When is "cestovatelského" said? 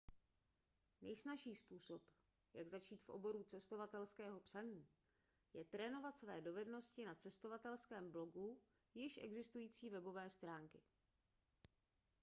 3.43-4.39